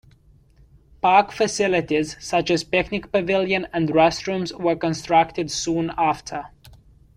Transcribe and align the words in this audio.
Park 0.99 1.31
facilities 1.31 2.17
such 2.19 2.49
as 2.49 2.63
a 2.63 2.65
picnic 2.65 3.11
pavilion 3.11 3.67
and 3.71 3.87
restrooms 3.89 4.51
were 4.59 4.75
constructed 4.75 5.51
soon 5.51 5.91
after. 5.95 6.45